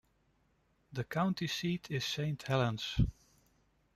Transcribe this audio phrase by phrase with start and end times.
[0.91, 3.01] The county seat is Saint Helens.